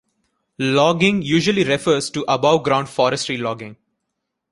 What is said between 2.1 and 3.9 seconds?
above-ground forestry logging.